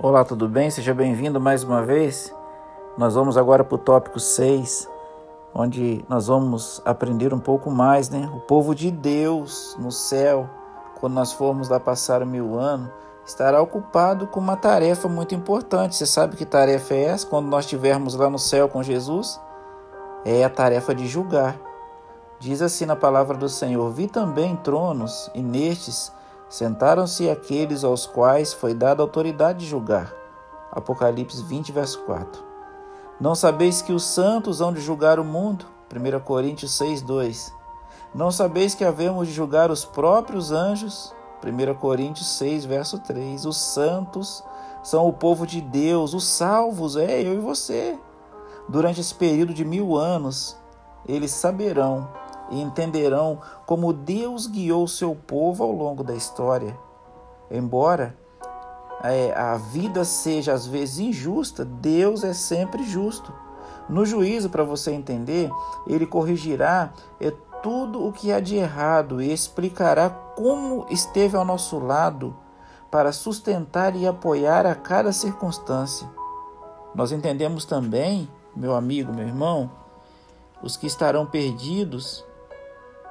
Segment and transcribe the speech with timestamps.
[0.00, 0.70] Olá, tudo bem?
[0.70, 2.32] Seja bem-vindo mais uma vez.
[2.96, 4.88] Nós vamos agora para o tópico 6,
[5.52, 8.30] onde nós vamos aprender um pouco mais, né?
[8.32, 10.48] O povo de Deus no céu,
[11.00, 12.88] quando nós formos lá passar o mil anos,
[13.26, 15.96] estará ocupado com uma tarefa muito importante.
[15.96, 17.26] Você sabe que tarefa é essa?
[17.26, 19.40] Quando nós estivermos lá no céu com Jesus,
[20.24, 21.56] é a tarefa de julgar.
[22.38, 26.12] Diz assim na palavra do Senhor: Vi também tronos, e nestes
[26.48, 30.12] Sentaram-se aqueles aos quais foi dada autoridade de julgar.
[30.72, 32.42] Apocalipse 20, verso 4.
[33.20, 35.66] Não sabeis que os santos hão de julgar o mundo?
[35.94, 37.52] 1 Coríntios 6, 2.
[38.14, 41.14] Não sabeis que havemos de julgar os próprios anjos?
[41.44, 43.44] 1 Coríntios 6, verso 3.
[43.44, 44.42] Os santos
[44.82, 47.98] são o povo de Deus, os salvos, é eu e você.
[48.68, 50.56] Durante esse período de mil anos,
[51.06, 52.08] eles saberão
[52.50, 56.76] e entenderão como Deus guiou seu povo ao longo da história.
[57.50, 58.16] Embora
[59.02, 63.32] é, a vida seja às vezes injusta, Deus é sempre justo.
[63.88, 65.50] No juízo, para você entender,
[65.86, 71.78] ele corrigirá é, tudo o que há de errado e explicará como esteve ao nosso
[71.78, 72.36] lado
[72.90, 76.08] para sustentar e apoiar a cada circunstância.
[76.94, 79.70] Nós entendemos também, meu amigo, meu irmão,
[80.62, 82.24] os que estarão perdidos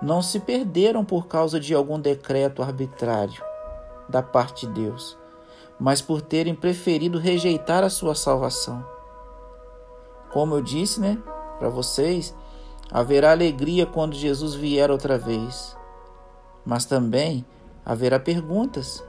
[0.02, 3.44] não se perderam por causa de algum decreto arbitrário
[4.08, 5.18] da parte de Deus,
[5.80, 8.86] mas por terem preferido rejeitar a sua salvação.
[10.32, 11.18] Como eu disse, né,
[11.58, 12.36] para vocês,
[12.92, 15.76] haverá alegria quando Jesus vier outra vez.
[16.66, 17.46] Mas também
[17.86, 19.04] haverá perguntas.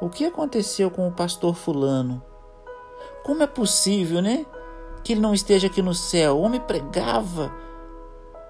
[0.00, 2.22] O que aconteceu com o pastor fulano?
[3.24, 4.46] Como é possível, né,
[5.04, 6.36] que ele não esteja aqui no céu?
[6.36, 7.52] O homem pregava,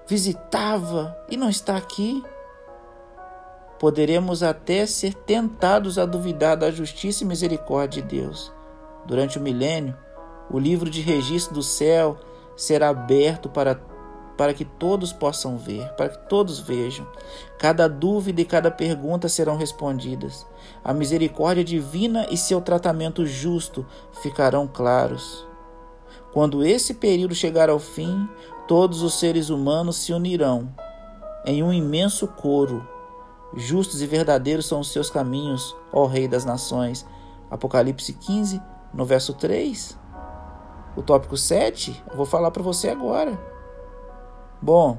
[0.07, 2.23] visitava e não está aqui?
[3.79, 8.53] Poderemos até ser tentados a duvidar da justiça e misericórdia de Deus.
[9.05, 9.97] Durante o milênio,
[10.51, 12.17] o livro de registro do céu
[12.55, 13.75] será aberto para,
[14.37, 17.07] para que todos possam ver, para que todos vejam.
[17.57, 20.45] Cada dúvida e cada pergunta serão respondidas.
[20.83, 23.85] A misericórdia divina e seu tratamento justo
[24.21, 25.47] ficarão claros.
[26.31, 28.29] Quando esse período chegar ao fim,
[28.67, 30.73] todos os seres humanos se unirão
[31.45, 32.87] em um imenso coro.
[33.53, 37.05] Justos e verdadeiros são os seus caminhos, ó Rei das Nações.
[37.49, 38.61] Apocalipse 15,
[38.93, 39.97] no verso 3.
[40.95, 43.37] O tópico 7, eu vou falar para você agora.
[44.61, 44.97] Bom,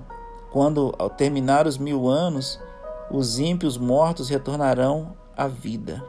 [0.51, 2.61] quando ao terminar os mil anos,
[3.11, 6.05] os ímpios mortos retornarão à vida.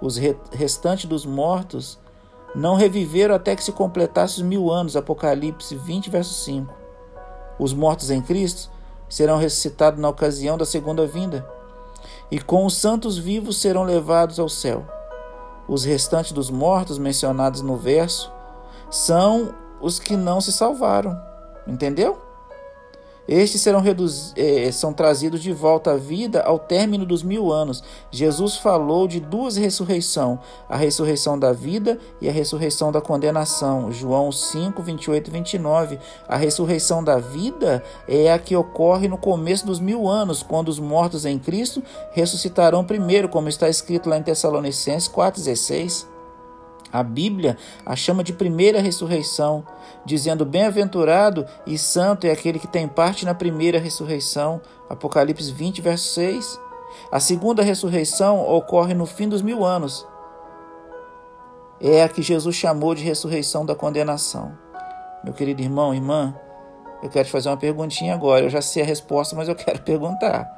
[0.00, 1.98] Os restantes dos mortos
[2.54, 4.96] não reviveram até que se completasse os mil anos.
[4.96, 6.72] Apocalipse 20, verso 5.
[7.58, 8.70] Os mortos em Cristo
[9.08, 11.48] serão ressuscitados na ocasião da segunda vinda,
[12.30, 14.84] e com os santos vivos serão levados ao céu.
[15.68, 18.32] Os restantes dos mortos mencionados no verso
[18.90, 21.18] são os que não se salvaram.
[21.66, 22.23] Entendeu?
[23.26, 23.82] Estes serão
[24.36, 27.82] eh, são trazidos de volta à vida ao término dos mil anos.
[28.10, 33.90] Jesus falou de duas ressurreições: a ressurreição da vida e a ressurreição da condenação.
[33.90, 35.98] João 5, 28 e 29.
[36.28, 40.78] A ressurreição da vida é a que ocorre no começo dos mil anos, quando os
[40.78, 46.13] mortos em Cristo ressuscitarão primeiro, como está escrito lá em Tessalonicenses 4,16.
[46.94, 49.66] A Bíblia a chama de primeira ressurreição,
[50.04, 54.60] dizendo: Bem-aventurado e santo é aquele que tem parte na primeira ressurreição.
[54.88, 56.60] Apocalipse 20, verso 6.
[57.10, 60.06] A segunda ressurreição ocorre no fim dos mil anos.
[61.80, 64.56] É a que Jesus chamou de ressurreição da condenação.
[65.24, 66.32] Meu querido irmão, irmã,
[67.02, 68.44] eu quero te fazer uma perguntinha agora.
[68.44, 70.48] Eu já sei a resposta, mas eu quero perguntar.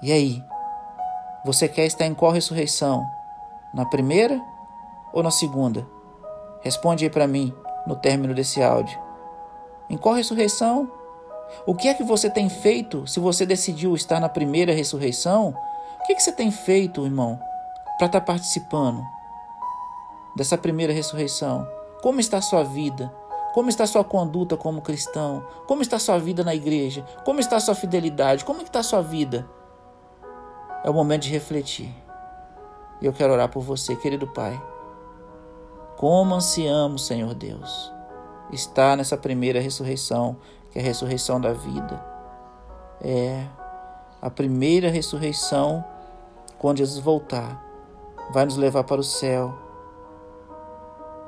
[0.00, 0.44] E aí?
[1.44, 3.04] Você quer estar em qual ressurreição?
[3.74, 4.40] Na primeira
[5.12, 5.86] ou na segunda?
[6.60, 7.52] Responde aí para mim
[7.86, 8.98] no término desse áudio.
[9.90, 10.90] Em qual ressurreição?
[11.66, 15.54] O que é que você tem feito se você decidiu estar na primeira ressurreição?
[16.00, 17.38] O que, é que você tem feito, irmão,
[17.98, 19.02] para estar tá participando
[20.34, 21.68] dessa primeira ressurreição?
[22.02, 23.14] Como está a sua vida?
[23.54, 25.46] Como está a sua conduta como cristão?
[25.66, 27.04] Como está a sua vida na igreja?
[27.24, 28.44] Como está a sua fidelidade?
[28.44, 29.46] Como está a sua vida?
[30.82, 31.94] É o momento de refletir.
[33.00, 34.60] E eu quero orar por você, querido Pai.
[36.02, 37.92] Como ansiamos, Senhor Deus,
[38.50, 40.36] estar nessa primeira ressurreição,
[40.72, 42.04] que é a ressurreição da vida.
[43.00, 43.46] É
[44.20, 45.84] a primeira ressurreição,
[46.58, 47.64] quando Jesus voltar,
[48.32, 49.54] vai nos levar para o céu.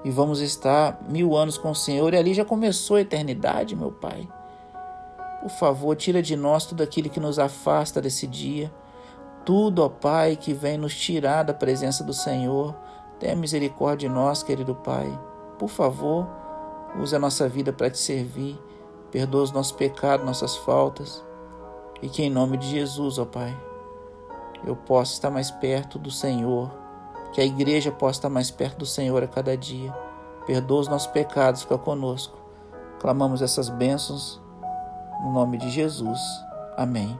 [0.03, 3.93] E vamos estar mil anos com o Senhor, e ali já começou a eternidade, meu
[3.93, 4.29] Pai.
[5.41, 8.75] Por favor, tira de nós tudo aquilo que nos afasta desse dia,
[9.44, 12.75] tudo, ó Pai, que vem nos tirar da presença do Senhor
[13.19, 15.06] Tenha misericórdia de nós, querido Pai.
[15.58, 16.26] Por favor,
[16.99, 18.61] use a nossa vida para te servir.
[19.11, 21.25] Perdoa os nossos pecados, nossas faltas.
[22.02, 23.56] E que em nome de Jesus, ó Pai,
[24.66, 26.70] eu possa estar mais perto do Senhor.
[27.32, 29.93] Que a igreja possa estar mais perto do Senhor a cada dia.
[30.46, 32.37] Perdoa os nossos pecados, fica conosco.
[33.00, 34.40] Clamamos essas bênçãos
[35.25, 36.20] no nome de Jesus.
[36.76, 37.19] Amém.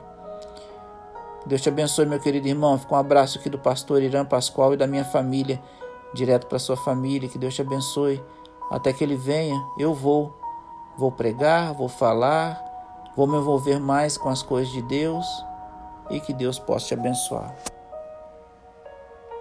[1.45, 2.77] Deus te abençoe, meu querido irmão.
[2.77, 5.61] Fica um abraço aqui do pastor Irã Pascoal e da minha família,
[6.15, 7.29] direto para sua família.
[7.29, 8.23] Que Deus te abençoe.
[8.71, 10.33] Até que ele venha, eu vou.
[10.97, 12.63] Vou pregar, vou falar,
[13.17, 15.25] vou me envolver mais com as coisas de Deus
[16.09, 17.53] e que Deus possa te abençoar.